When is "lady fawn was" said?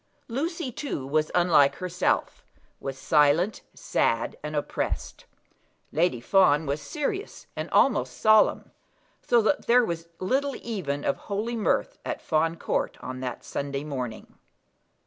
5.91-6.81